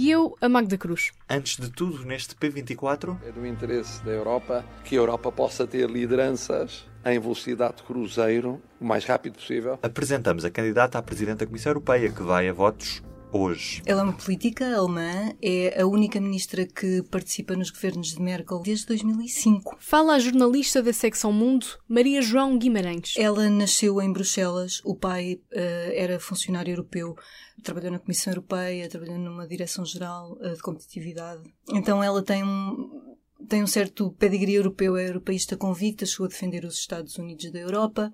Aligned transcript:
E 0.00 0.12
eu, 0.12 0.38
a 0.40 0.48
Magda 0.48 0.78
Cruz. 0.78 1.10
Antes 1.28 1.56
de 1.56 1.68
tudo, 1.72 2.04
neste 2.04 2.32
P24. 2.36 3.18
É 3.26 3.32
do 3.32 3.44
interesse 3.44 4.00
da 4.04 4.12
Europa 4.12 4.64
que 4.84 4.94
a 4.94 4.98
Europa 4.98 5.32
possa 5.32 5.66
ter 5.66 5.90
lideranças 5.90 6.86
em 7.04 7.18
velocidade 7.18 7.78
de 7.78 7.82
cruzeiro 7.82 8.62
o 8.80 8.84
mais 8.84 9.04
rápido 9.04 9.34
possível. 9.34 9.76
Apresentamos 9.82 10.44
a 10.44 10.52
candidata 10.52 10.98
à 10.98 11.02
Presidente 11.02 11.38
da 11.38 11.46
Comissão 11.46 11.70
Europeia, 11.70 12.12
que 12.12 12.22
vai 12.22 12.48
a 12.48 12.52
votos 12.52 13.02
hoje. 13.32 13.82
Ela 13.84 14.00
é 14.00 14.04
uma 14.04 14.12
política 14.12 14.76
alemã, 14.76 15.32
é 15.42 15.80
a 15.80 15.86
única 15.86 16.20
ministra 16.20 16.66
que 16.66 17.02
participa 17.10 17.54
nos 17.56 17.70
governos 17.70 18.08
de 18.08 18.20
Merkel 18.20 18.60
desde 18.62 18.86
2005. 18.86 19.76
Fala 19.78 20.14
a 20.14 20.18
jornalista 20.18 20.82
da 20.82 20.92
secção 20.92 21.32
Mundo, 21.32 21.66
Maria 21.88 22.22
João 22.22 22.58
Guimarães. 22.58 23.14
Ela 23.16 23.48
nasceu 23.50 24.00
em 24.00 24.12
Bruxelas, 24.12 24.80
o 24.84 24.94
pai 24.94 25.40
uh, 25.52 25.92
era 25.92 26.18
funcionário 26.18 26.72
europeu, 26.72 27.14
trabalhou 27.62 27.92
na 27.92 27.98
Comissão 27.98 28.32
Europeia, 28.32 28.88
trabalhou 28.88 29.18
numa 29.18 29.46
direção-geral 29.46 30.32
uh, 30.40 30.54
de 30.54 30.62
competitividade. 30.62 31.42
Então 31.70 32.02
ela 32.02 32.22
tem 32.22 32.42
um, 32.44 33.16
tem 33.48 33.62
um 33.62 33.66
certo 33.66 34.10
pedigree 34.12 34.54
europeu, 34.54 34.96
é 34.96 35.08
europeísta 35.08 35.56
convicta, 35.56 36.06
chegou 36.06 36.26
a 36.26 36.30
defender 36.30 36.64
os 36.64 36.78
Estados 36.78 37.16
Unidos 37.16 37.50
da 37.50 37.58
Europa, 37.58 38.12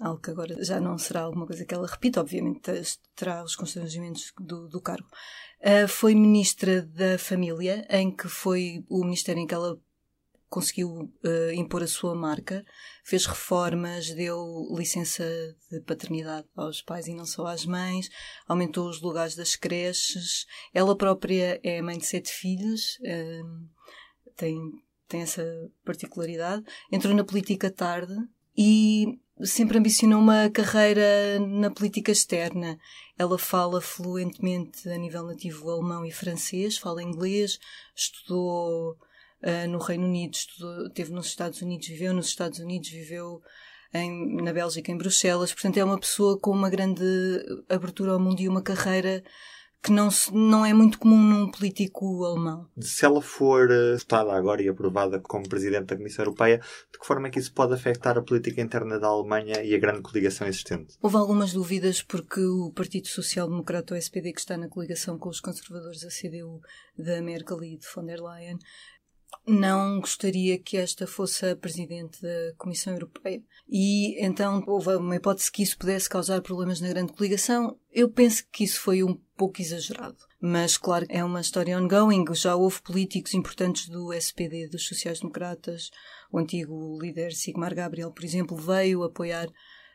algo 0.00 0.20
que 0.20 0.30
agora 0.30 0.62
já 0.62 0.80
não 0.80 0.98
será 0.98 1.22
alguma 1.22 1.46
coisa 1.46 1.64
que 1.64 1.74
ela 1.74 1.86
repita, 1.86 2.20
obviamente 2.20 2.60
terá 3.14 3.42
os 3.42 3.56
constrangimentos 3.56 4.32
do, 4.38 4.68
do 4.68 4.80
cargo. 4.80 5.08
Uh, 5.60 5.88
foi 5.88 6.14
ministra 6.14 6.82
da 6.82 7.18
Família, 7.18 7.86
em 7.88 8.14
que 8.14 8.28
foi 8.28 8.84
o 8.88 9.02
ministério 9.04 9.40
em 9.40 9.46
que 9.46 9.54
ela 9.54 9.78
conseguiu 10.48 10.88
uh, 11.24 11.52
impor 11.54 11.82
a 11.82 11.86
sua 11.86 12.14
marca, 12.14 12.64
fez 13.04 13.26
reformas, 13.26 14.10
deu 14.10 14.68
licença 14.76 15.24
de 15.70 15.80
paternidade 15.80 16.46
aos 16.54 16.82
pais 16.82 17.06
e 17.08 17.14
não 17.14 17.24
só 17.24 17.46
às 17.46 17.66
mães, 17.66 18.08
aumentou 18.46 18.88
os 18.88 19.00
lugares 19.00 19.34
das 19.34 19.56
creches. 19.56 20.46
Ela 20.72 20.96
própria 20.96 21.58
é 21.62 21.82
mãe 21.82 21.98
de 21.98 22.06
sete 22.06 22.30
filhos. 22.30 22.98
Uh, 23.00 23.68
tem, 24.36 24.56
tem 25.08 25.22
essa 25.22 25.42
particularidade. 25.84 26.64
Entrou 26.92 27.14
na 27.14 27.24
política 27.24 27.70
tarde 27.70 28.14
e 28.56 29.18
sempre 29.42 29.78
ambicionou 29.78 30.20
uma 30.20 30.48
carreira 30.50 31.38
na 31.40 31.70
política 31.70 32.10
externa. 32.10 32.78
Ela 33.18 33.38
fala 33.38 33.80
fluentemente 33.80 34.88
a 34.88 34.96
nível 34.96 35.24
nativo 35.24 35.70
alemão 35.70 36.04
e 36.04 36.10
francês, 36.10 36.78
fala 36.78 37.02
inglês, 37.02 37.58
estudou 37.94 38.92
uh, 39.42 39.68
no 39.68 39.78
Reino 39.78 40.06
Unido, 40.06 40.34
estudou, 40.34 40.90
teve 40.90 41.12
nos 41.12 41.26
Estados 41.26 41.60
Unidos, 41.62 41.88
viveu 41.88 42.14
nos 42.14 42.26
Estados 42.26 42.58
Unidos, 42.58 42.88
viveu 42.88 43.40
em, 43.92 44.36
na 44.42 44.52
Bélgica, 44.52 44.90
em 44.90 44.96
Bruxelas. 44.96 45.52
Portanto, 45.52 45.76
é 45.78 45.84
uma 45.84 45.98
pessoa 45.98 46.38
com 46.38 46.50
uma 46.50 46.70
grande 46.70 47.04
abertura 47.68 48.12
ao 48.12 48.20
mundo 48.20 48.40
e 48.40 48.48
uma 48.48 48.62
carreira 48.62 49.22
que 49.86 49.92
não, 49.92 50.10
se, 50.10 50.34
não 50.34 50.66
é 50.66 50.74
muito 50.74 50.98
comum 50.98 51.16
num 51.16 51.48
político 51.48 52.24
alemão. 52.24 52.68
Se 52.80 53.04
ela 53.04 53.22
for 53.22 53.70
eh, 53.70 53.94
votada 53.94 54.32
agora 54.32 54.60
e 54.60 54.68
aprovada 54.68 55.20
como 55.20 55.48
Presidente 55.48 55.86
da 55.86 55.96
Comissão 55.96 56.24
Europeia, 56.24 56.58
de 56.92 56.98
que 56.98 57.06
forma 57.06 57.28
é 57.28 57.30
que 57.30 57.38
isso 57.38 57.54
pode 57.54 57.74
afetar 57.74 58.18
a 58.18 58.22
política 58.22 58.60
interna 58.60 58.98
da 58.98 59.06
Alemanha 59.06 59.62
e 59.62 59.72
a 59.76 59.78
grande 59.78 60.02
coligação 60.02 60.48
existente? 60.48 60.96
Houve 61.00 61.16
algumas 61.16 61.52
dúvidas 61.52 62.02
porque 62.02 62.40
o 62.40 62.72
Partido 62.72 63.06
Social 63.06 63.48
Democrata, 63.48 63.94
o 63.94 63.96
SPD, 63.96 64.32
que 64.32 64.40
está 64.40 64.56
na 64.56 64.68
coligação 64.68 65.16
com 65.18 65.28
os 65.28 65.40
conservadores, 65.40 66.02
a 66.04 66.08
CDU 66.08 66.60
da 66.98 67.22
Merkel 67.22 67.62
e 67.62 67.78
de 67.78 67.86
von 67.94 68.04
der 68.04 68.20
Leyen, 68.20 68.58
não 69.46 70.00
gostaria 70.00 70.58
que 70.58 70.76
esta 70.76 71.06
fosse 71.06 71.46
a 71.46 71.56
Presidente 71.56 72.20
da 72.20 72.52
Comissão 72.56 72.92
Europeia. 72.92 73.42
E 73.68 74.16
então 74.24 74.62
houve 74.66 74.96
uma 74.96 75.16
hipótese 75.16 75.52
que 75.52 75.62
isso 75.62 75.78
pudesse 75.78 76.08
causar 76.08 76.42
problemas 76.42 76.80
na 76.80 76.88
grande 76.88 77.12
coligação. 77.12 77.78
Eu 77.92 78.10
penso 78.10 78.44
que 78.50 78.64
isso 78.64 78.80
foi 78.80 79.04
um 79.04 79.14
pouco 79.36 79.60
exagerado. 79.60 80.16
Mas, 80.40 80.76
claro, 80.76 81.06
é 81.08 81.24
uma 81.24 81.40
história 81.40 81.78
ongoing. 81.78 82.24
Já 82.34 82.56
houve 82.56 82.82
políticos 82.82 83.34
importantes 83.34 83.88
do 83.88 84.12
SPD, 84.12 84.68
dos 84.68 84.86
sociais-democratas. 84.86 85.90
O 86.32 86.38
antigo 86.38 86.98
líder 87.00 87.32
Sigmar 87.32 87.74
Gabriel, 87.74 88.12
por 88.12 88.24
exemplo, 88.24 88.56
veio 88.56 89.02
apoiar 89.04 89.48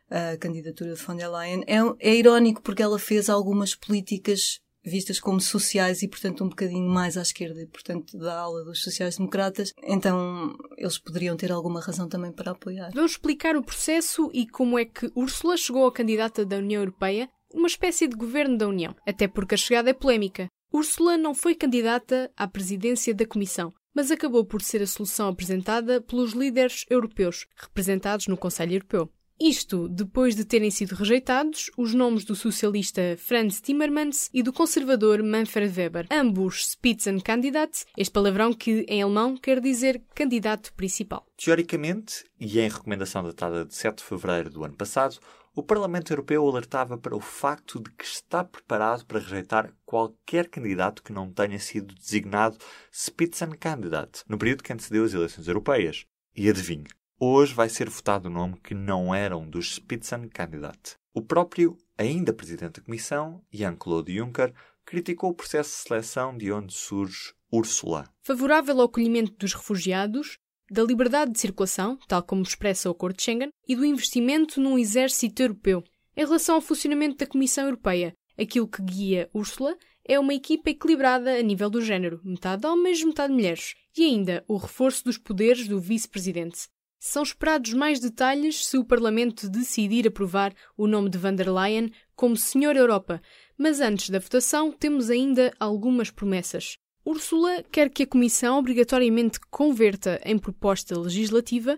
a 0.10 0.38
candidatura 0.38 0.94
de 0.94 1.02
von 1.02 1.16
der 1.16 1.30
Leyen. 1.30 1.64
É, 1.68 1.80
é 2.00 2.16
irónico 2.16 2.62
porque 2.62 2.84
ela 2.84 3.00
fez 3.00 3.30
algumas 3.30 3.76
políticas 3.76 4.60
vistas 4.84 5.20
como 5.20 5.40
sociais 5.40 6.02
e, 6.02 6.08
portanto, 6.08 6.44
um 6.44 6.50
bocadinho 6.50 6.90
mais 6.90 7.18
à 7.18 7.22
esquerda, 7.22 7.68
portanto, 7.72 8.18
da 8.18 8.40
ala 8.40 8.64
dos 8.64 8.82
sociais-democratas. 8.82 9.74
Então, 9.84 10.56
eles 10.78 10.98
poderiam 10.98 11.38
ter 11.38 11.52
alguma 11.52 11.82
razão 11.82 12.08
também 12.08 12.32
para 12.32 12.52
apoiar. 12.52 12.92
Vamos 12.94 13.12
explicar 13.12 13.56
o 13.56 13.64
processo 13.64 14.30
e 14.34 14.48
como 14.48 14.78
é 14.78 14.86
que 14.86 15.12
Úrsula 15.16 15.58
chegou 15.58 15.86
a 15.86 15.94
candidata 15.94 16.46
da 16.46 16.58
União 16.58 16.82
Europeia, 16.82 17.30
uma 17.54 17.68
espécie 17.68 18.08
de 18.08 18.16
governo 18.16 18.58
da 18.58 18.68
União, 18.68 18.96
até 19.06 19.28
porque 19.28 19.56
a 19.56 19.58
chegada 19.58 19.90
é 19.90 19.94
polémica. 19.94 20.48
Úrsula 20.74 21.18
não 21.18 21.36
foi 21.36 21.54
candidata 21.54 22.32
à 22.36 22.48
presidência 22.48 23.14
da 23.14 23.26
Comissão, 23.26 23.74
mas 23.94 24.10
acabou 24.10 24.46
por 24.46 24.62
ser 24.62 24.82
a 24.82 24.88
solução 24.88 25.28
apresentada 25.28 26.02
pelos 26.02 26.32
líderes 26.32 26.86
europeus, 26.90 27.46
representados 27.58 28.28
no 28.28 28.38
Conselho 28.38 28.76
Europeu. 28.76 29.12
Isto 29.44 29.90
depois 29.90 30.36
de 30.36 30.46
terem 30.46 30.70
sido 30.70 30.94
rejeitados 30.94 31.72
os 31.76 31.96
nomes 31.96 32.24
do 32.24 32.36
socialista 32.36 33.02
Franz 33.18 33.60
Timmermans 33.60 34.30
e 34.32 34.44
do 34.44 34.54
conservador 34.54 35.24
Manfred 35.24 35.74
Weber, 35.76 36.06
ambos 36.12 36.68
Spitzenkandidat, 36.68 37.86
este 37.98 38.12
palavrão 38.14 38.54
que 38.54 38.86
em 38.88 39.02
alemão 39.02 39.36
quer 39.36 39.60
dizer 39.60 40.00
candidato 40.14 40.72
principal. 40.76 41.26
Teoricamente, 41.36 42.24
e 42.40 42.60
em 42.60 42.70
recomendação 42.70 43.24
datada 43.24 43.66
de 43.66 43.74
7 43.74 43.98
de 43.98 44.04
fevereiro 44.04 44.52
do 44.52 44.64
ano 44.64 44.76
passado, 44.76 45.18
o 45.56 45.64
Parlamento 45.64 46.14
Europeu 46.14 46.48
alertava 46.48 46.96
para 46.96 47.16
o 47.16 47.20
facto 47.20 47.82
de 47.82 47.90
que 47.94 48.06
está 48.06 48.44
preparado 48.44 49.08
para 49.08 49.18
rejeitar 49.18 49.74
qualquer 49.84 50.50
candidato 50.50 51.02
que 51.02 51.12
não 51.12 51.32
tenha 51.32 51.58
sido 51.58 51.96
designado 51.96 52.60
Spitzenkandidat 52.94 54.22
no 54.30 54.38
período 54.38 54.62
que 54.62 54.72
antecedeu 54.72 55.04
as 55.04 55.16
eleições 55.16 55.48
europeias. 55.48 56.06
E 56.34 56.48
adivinhe, 56.48 56.86
Hoje 57.24 57.54
vai 57.54 57.70
ser 57.70 57.88
votado 57.88 58.30
o 58.30 58.32
nome 58.32 58.60
que 58.64 58.74
não 58.74 59.14
era 59.14 59.38
um 59.38 59.48
dos 59.48 59.76
Spitzenkandidat. 59.76 60.96
O 61.14 61.22
próprio, 61.22 61.78
ainda 61.96 62.34
Presidente 62.34 62.80
da 62.80 62.82
Comissão, 62.82 63.44
Jean-Claude 63.52 64.18
Juncker, 64.18 64.52
criticou 64.84 65.30
o 65.30 65.34
processo 65.36 65.70
de 65.70 65.88
seleção 65.88 66.36
de 66.36 66.52
onde 66.52 66.74
surge 66.74 67.32
Ursula. 67.52 68.10
Favorável 68.24 68.80
ao 68.80 68.88
acolhimento 68.88 69.34
dos 69.38 69.54
refugiados, 69.54 70.40
da 70.72 70.82
liberdade 70.82 71.32
de 71.32 71.40
circulação, 71.40 71.96
tal 72.08 72.24
como 72.24 72.42
expressa 72.42 72.90
o 72.90 72.92
Acordo 72.92 73.18
de 73.18 73.22
Schengen, 73.22 73.52
e 73.68 73.76
do 73.76 73.86
investimento 73.86 74.60
num 74.60 74.80
exército 74.80 75.44
europeu. 75.44 75.84
Em 76.18 76.26
relação 76.26 76.56
ao 76.56 76.62
funcionamento 76.62 77.18
da 77.18 77.28
Comissão 77.28 77.66
Europeia, 77.66 78.16
aquilo 78.36 78.68
que 78.68 78.82
guia 78.82 79.30
Ursula 79.32 79.78
é 80.04 80.20
uma 80.20 80.34
equipa 80.34 80.72
equilibrada 80.72 81.38
a 81.38 81.42
nível 81.44 81.70
do 81.70 81.84
género, 81.84 82.20
metade 82.24 82.66
homens, 82.66 83.04
metade 83.04 83.32
mulheres, 83.32 83.76
e 83.96 84.06
ainda 84.06 84.44
o 84.48 84.58
reforço 84.58 85.04
dos 85.04 85.20
poderes 85.20 85.68
do 85.68 85.80
vice-presidente. 85.80 86.68
São 87.04 87.24
esperados 87.24 87.74
mais 87.74 88.00
detalhes 88.00 88.64
se 88.68 88.78
o 88.78 88.86
Parlamento 88.86 89.50
decidir 89.50 90.08
aprovar 90.08 90.54
o 90.78 90.86
nome 90.86 91.10
de 91.10 91.18
van 91.18 91.34
der 91.34 91.52
Leyen 91.52 91.92
como 92.16 92.38
Senhor 92.38 92.76
Europa, 92.76 93.20
mas 93.58 93.82
antes 93.82 94.12
da 94.12 94.20
votação 94.20 94.72
temos 94.72 95.10
ainda 95.10 95.52
algumas 95.60 96.12
promessas. 96.12 96.78
Úrsula 97.04 97.64
quer 97.72 97.90
que 97.90 98.04
a 98.04 98.08
Comissão 98.08 98.60
obrigatoriamente 98.60 99.40
converta 99.50 100.22
em 100.24 100.38
proposta 100.38 100.96
legislativa 100.96 101.76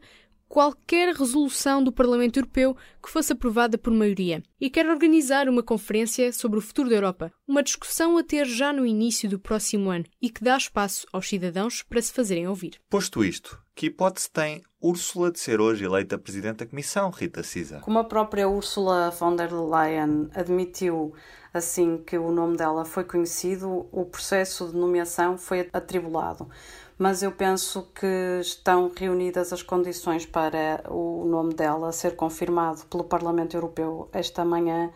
qualquer 0.50 1.16
resolução 1.16 1.82
do 1.82 1.94
Parlamento 1.94 2.40
Europeu 2.40 2.76
que 3.02 3.10
fosse 3.10 3.32
aprovada 3.32 3.78
por 3.78 3.94
maioria 3.94 4.44
e 4.60 4.70
quer 4.70 4.90
organizar 4.90 5.48
uma 5.48 5.64
conferência 5.64 6.34
sobre 6.34 6.60
o 6.60 6.62
futuro 6.62 6.90
da 6.90 6.96
Europa, 6.96 7.32
uma 7.48 7.64
discussão 7.64 8.18
a 8.18 8.24
ter 8.26 8.46
já 8.46 8.74
no 8.74 8.86
início 8.86 9.30
do 9.30 9.40
próximo 9.40 9.90
ano 9.90 10.04
e 10.22 10.30
que 10.30 10.44
dá 10.44 10.58
espaço 10.58 11.08
aos 11.14 11.30
cidadãos 11.30 11.82
para 11.82 12.02
se 12.02 12.12
fazerem 12.12 12.46
ouvir. 12.46 12.82
Posto 12.90 13.24
isto, 13.24 13.63
que 13.76 13.88
hipótese 13.88 14.30
tem 14.30 14.64
Úrsula 14.82 15.32
de 15.32 15.40
ser 15.40 15.62
hoje 15.62 15.86
eleita 15.86 16.18
Presidente 16.18 16.58
da 16.58 16.66
Comissão, 16.66 17.10
Rita 17.10 17.42
Cisa? 17.42 17.80
Como 17.80 18.00
a 18.00 18.04
própria 18.04 18.50
Ursula 18.50 19.10
von 19.12 19.36
der 19.36 19.52
Leyen 19.54 20.30
admitiu 20.36 21.14
assim 21.54 21.98
que 21.98 22.18
o 22.18 22.32
nome 22.32 22.58
dela 22.58 22.84
foi 22.84 23.04
conhecido, 23.04 23.88
o 23.92 24.06
processo 24.06 24.68
de 24.68 24.76
nomeação 24.76 25.38
foi 25.38 25.70
atribulado 25.72 26.50
mas 26.98 27.24
eu 27.24 27.32
penso 27.32 27.90
que 27.94 28.40
estão 28.40 28.92
reunidas 28.96 29.52
as 29.52 29.64
condições 29.64 30.26
para 30.26 30.84
o 30.90 31.26
nome 31.26 31.54
dela 31.54 31.92
ser 31.92 32.16
confirmado 32.16 32.86
pelo 32.86 33.04
Parlamento 33.04 33.56
Europeu 33.56 34.08
esta 34.14 34.46
manhã, 34.46 34.92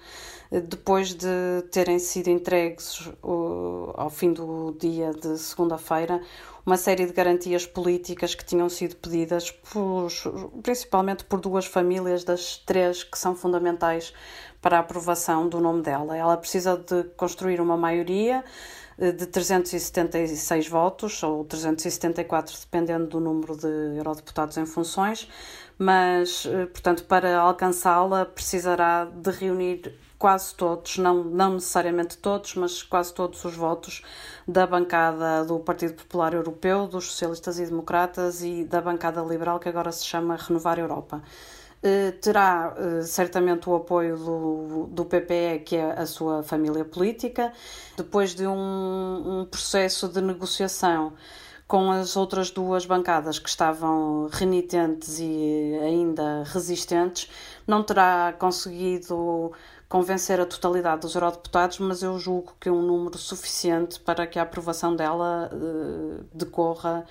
depois 0.70 1.14
de 1.14 1.28
terem 1.72 2.00
sido 2.00 2.30
entregues 2.30 3.12
ao 3.22 4.10
fim 4.10 4.32
do 4.32 4.76
dia 4.80 5.12
de 5.12 5.38
segunda-feira 5.38 6.22
uma 6.68 6.76
série 6.76 7.06
de 7.06 7.14
garantias 7.14 7.66
políticas 7.66 8.36
que 8.36 8.44
tinham 8.44 8.68
sido 8.68 8.98
pedidas 8.98 9.50
por, 9.50 10.10
principalmente 10.62 11.24
por 11.24 11.40
duas 11.40 11.66
famílias 11.66 12.26
das 12.26 12.58
três 12.58 13.06
que 13.06 13.18
são 13.18 13.34
fundamentais 13.34 14.14
para 14.62 14.76
a 14.76 14.82
aprovação 14.82 15.48
do 15.48 15.62
nome 15.62 15.82
dela. 15.82 16.18
Ela 16.18 16.36
precisa 16.36 16.76
de 16.76 17.06
construir 17.16 17.62
uma 17.62 17.78
maioria 17.78 18.44
eh, 18.98 19.14
de 19.14 19.26
376 19.28 20.68
votos, 20.68 21.24
ou 21.24 21.46
374, 21.46 22.54
dependendo 22.60 23.08
do 23.08 23.22
número 23.22 23.56
de 23.56 23.98
eurodeputados 23.98 24.58
em 24.58 24.66
funções, 24.66 25.26
mas, 25.80 26.46
eh, 26.46 26.66
portanto, 26.66 27.06
para 27.06 27.40
alcançá-la 27.40 28.26
precisará 28.26 29.06
de 29.06 29.32
reunir 29.32 29.98
quase 30.18 30.54
todos, 30.56 30.98
não, 30.98 31.24
não 31.24 31.54
necessariamente 31.56 32.18
todos, 32.18 32.56
mas 32.56 32.82
quase 32.82 33.14
todos 33.14 33.44
os 33.46 33.56
votos 33.56 34.02
da 34.48 34.66
bancada 34.66 35.46
do 35.46 35.60
Partido 35.60 35.94
Popular 35.94 36.34
Europeu, 36.34 36.88
dos 36.88 37.06
Socialistas 37.06 37.60
e 37.60 37.66
Democratas 37.66 38.44
e 38.44 38.64
da 38.64 38.82
bancada 38.82 39.22
liberal, 39.22 39.60
que 39.60 39.70
agora 39.70 39.92
se 39.92 40.06
chama 40.06 40.36
Renovar 40.36 40.80
Europa. 40.80 41.22
Eh, 41.84 42.12
terá 42.22 42.76
eh, 42.78 43.04
certamente 43.04 43.70
o 43.70 43.76
apoio 43.76 44.18
do, 44.18 44.88
do 44.92 45.06
PPE, 45.06 45.60
que 45.64 45.76
é 45.76 45.92
a 45.92 46.06
sua 46.08 46.42
família 46.42 46.84
política, 46.84 47.54
depois 47.96 48.34
de 48.34 48.48
um, 48.48 49.42
um 49.42 49.46
processo 49.46 50.08
de 50.08 50.20
negociação 50.22 51.14
com 51.68 51.92
as 51.92 52.16
outras 52.16 52.50
duas 52.50 52.86
bancadas 52.86 53.40
que 53.40 53.50
estavam 53.50 54.28
renitentes 54.32 55.20
e 55.20 55.78
ainda 55.84 56.44
resistentes, 56.46 57.30
não 57.68 57.84
terá 57.84 58.34
conseguido 58.40 59.52
convencer 59.90 60.40
a 60.40 60.46
totalidade 60.46 61.02
dos 61.02 61.16
eurodeputados, 61.16 61.80
mas 61.80 62.04
eu 62.04 62.18
julgo 62.20 62.54
que 62.60 62.70
é 62.70 62.72
um 62.72 62.82
número 62.82 63.18
suficiente 63.18 64.00
para 64.00 64.28
que 64.28 64.38
a 64.38 64.44
aprovação 64.44 64.96
dela 64.96 65.50
uh, 65.54 66.26
decorra 66.34 67.06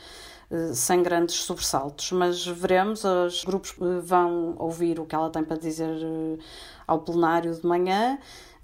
eh, 0.51 0.73
sem 0.75 1.03
grandes 1.03 1.37
sobressaltos, 1.37 2.13
mas 2.13 2.47
veremos, 2.47 3.03
os 3.05 3.45
grupos 3.45 3.75
eh, 3.81 4.01
vão 4.01 4.55
ouvir 4.59 5.01
o 5.01 5.05
que 5.05 5.15
ela 5.15 5.29
tem 5.29 5.43
para 5.43 5.57
dizer 5.57 5.91
ao 6.87 7.01
plenário 7.01 7.53
de 7.53 7.67
manhã, 7.67 8.19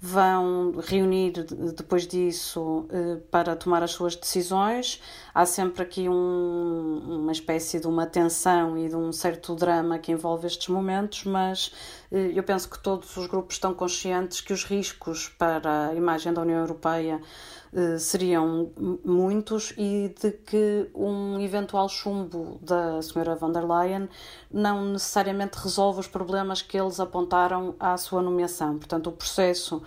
vão 0.05 0.73
reunir 0.85 1.31
depois 1.77 2.05
disso 2.05 2.85
para 3.31 3.55
tomar 3.55 3.81
as 3.81 3.91
suas 3.91 4.17
decisões. 4.17 5.01
Há 5.33 5.45
sempre 5.45 5.81
aqui 5.81 6.09
um, 6.09 7.21
uma 7.21 7.31
espécie 7.31 7.79
de 7.79 7.87
uma 7.87 8.05
tensão 8.05 8.77
e 8.77 8.89
de 8.89 8.97
um 8.97 9.13
certo 9.13 9.55
drama 9.55 9.97
que 9.97 10.11
envolve 10.11 10.45
estes 10.45 10.67
momentos, 10.67 11.23
mas 11.23 11.71
eu 12.11 12.43
penso 12.43 12.69
que 12.69 12.77
todos 12.79 13.15
os 13.15 13.27
grupos 13.27 13.55
estão 13.55 13.73
conscientes 13.73 14.41
que 14.41 14.51
os 14.51 14.65
riscos 14.65 15.29
para 15.29 15.87
a 15.87 15.95
imagem 15.95 16.33
da 16.33 16.41
União 16.41 16.59
Europeia 16.59 17.21
eh, 17.21 17.62
seriam 17.99 18.71
muitos 19.03 19.73
e 19.77 20.13
de 20.21 20.31
que 20.31 20.89
um 20.93 21.39
eventual 21.39 21.89
chumbo 21.89 22.59
da 22.61 23.01
senhora 23.01 23.35
von 23.35 23.51
der 23.51 23.65
Leyen 23.65 24.07
não 24.51 24.85
necessariamente 24.85 25.57
resolve 25.57 25.99
os 25.99 26.07
problemas 26.07 26.61
que 26.61 26.77
eles 26.77 26.99
apontaram 26.99 27.75
à 27.79 27.97
sua 27.97 28.21
nomeação. 28.21 28.77
Portanto, 28.77 29.07
o 29.07 29.11
processo, 29.11 29.81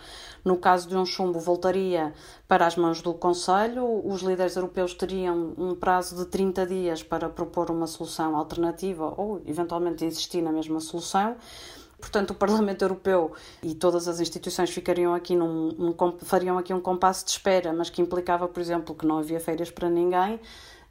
no 0.45 0.57
caso 0.57 0.89
de 0.89 0.97
um 0.97 1.07
chumbo, 1.07 1.39
voltaria 1.39 2.13
para 2.49 2.67
as 2.67 2.77
mãos 2.77 3.01
do 3.01 3.15
Conselho. 3.15 4.03
Os 4.05 4.21
líderes 4.23 4.57
europeus 4.57 4.93
teriam 4.93 5.55
um 5.57 5.75
prazo 5.75 6.17
de 6.17 6.25
30 6.27 6.67
dias 6.67 7.03
para 7.03 7.29
propor 7.29 7.71
uma 7.71 7.87
solução 7.87 8.37
alternativa 8.37 9.15
ou, 9.17 9.41
eventualmente, 9.47 10.05
insistir 10.05 10.43
na 10.43 10.51
mesma 10.51 10.81
solução. 10.81 11.37
Portanto, 11.99 12.31
o 12.31 12.35
Parlamento 12.35 12.83
Europeu 12.83 13.33
e 13.63 13.75
todas 13.75 14.07
as 14.07 14.21
instituições 14.21 14.71
ficariam 14.71 15.15
aqui 15.15 15.35
num, 15.35 15.95
fariam 16.23 16.59
aqui 16.59 16.73
um 16.75 16.81
compasso 16.81 17.25
de 17.25 17.31
espera, 17.31 17.73
mas 17.73 17.89
que 17.89 18.03
implicava, 18.03 18.47
por 18.47 18.61
exemplo, 18.61 18.95
que 18.95 19.07
não 19.07 19.19
havia 19.19 19.41
férias 19.41 19.71
para 19.71 19.89
ninguém. 19.89 20.39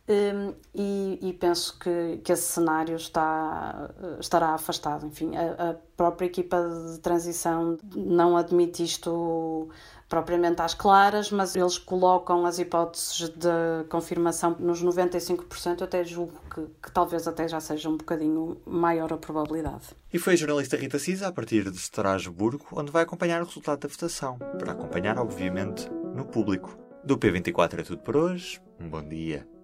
Um, 0.07 0.53
e, 0.73 1.17
e, 1.19 1.33
penso 1.33 1.79
que, 1.79 2.17
que 2.23 2.31
esse 2.31 2.43
cenário 2.43 2.95
está, 2.95 3.89
estará 4.19 4.49
afastado. 4.49 5.07
Enfim, 5.07 5.35
a, 5.35 5.71
a 5.71 5.75
própria 5.97 6.27
equipa 6.27 6.57
de 6.91 6.99
transição 6.99 7.77
não 7.95 8.37
admite 8.37 8.83
isto 8.83 9.67
propriamente 10.07 10.61
às 10.61 10.75
claras, 10.75 11.31
mas 11.31 11.55
eles 11.55 11.79
colocam 11.79 12.45
as 12.45 12.59
hipóteses 12.59 13.29
de 13.29 13.83
confirmação 13.89 14.55
nos 14.59 14.83
95%, 14.83 15.79
eu 15.79 15.85
até 15.85 16.03
julgo 16.03 16.33
que, 16.53 16.61
que, 16.83 16.91
talvez 16.91 17.27
até 17.27 17.47
já 17.47 17.59
seja 17.59 17.89
um 17.89 17.97
bocadinho 17.97 18.61
maior 18.63 19.11
a 19.11 19.17
probabilidade. 19.17 19.87
E 20.13 20.19
foi 20.19 20.33
a 20.33 20.37
jornalista 20.37 20.77
Rita 20.77 20.99
Cisa, 20.99 21.27
a 21.27 21.31
partir 21.31 21.63
de 21.63 21.77
Estrasburgo, 21.77 22.67
onde 22.73 22.91
vai 22.91 23.01
acompanhar 23.01 23.41
o 23.41 23.45
resultado 23.45 23.79
da 23.79 23.87
votação, 23.87 24.37
para 24.59 24.73
acompanhar, 24.73 25.17
obviamente, 25.17 25.89
no 26.13 26.25
público. 26.25 26.77
Do 27.03 27.17
P24 27.17 27.79
é 27.79 27.83
tudo 27.83 28.01
por 28.03 28.15
hoje, 28.15 28.61
um 28.79 28.87
bom 28.87 29.03
dia 29.03 29.54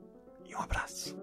e 0.51 0.55
um 0.55 0.59
abraço. 0.59 1.15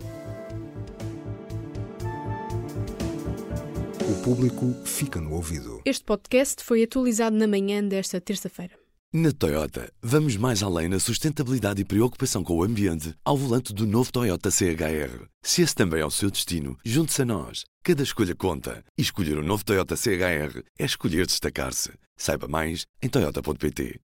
O 4.10 4.22
público 4.22 4.74
fica 4.84 5.20
no 5.20 5.34
ouvido. 5.34 5.82
Este 5.84 6.04
podcast 6.04 6.64
foi 6.64 6.82
atualizado 6.82 7.36
na 7.36 7.46
manhã 7.46 7.86
desta 7.86 8.20
terça-feira. 8.20 8.74
Na 9.12 9.32
Toyota, 9.32 9.90
vamos 10.02 10.36
mais 10.36 10.62
além 10.62 10.86
na 10.88 10.98
sustentabilidade 10.98 11.80
e 11.80 11.84
preocupação 11.84 12.44
com 12.44 12.56
o 12.56 12.62
ambiente 12.62 13.14
ao 13.24 13.38
volante 13.38 13.72
do 13.72 13.86
novo 13.86 14.12
Toyota 14.12 14.50
CHR. 14.50 15.26
Se 15.42 15.62
esse 15.62 15.74
também 15.74 16.00
é 16.00 16.04
o 16.04 16.10
seu 16.10 16.30
destino, 16.30 16.76
junte-se 16.84 17.22
a 17.22 17.24
nós. 17.24 17.64
Cada 17.82 18.02
escolha 18.02 18.34
conta. 18.34 18.84
E 18.98 19.02
escolher 19.02 19.38
o 19.38 19.40
um 19.40 19.44
novo 19.44 19.64
Toyota 19.64 19.96
CHR 19.96 20.62
é 20.78 20.84
escolher 20.84 21.26
destacar-se. 21.26 21.90
Saiba 22.18 22.48
mais 22.48 22.84
em 23.00 23.08
Toyota.pt. 23.08 23.98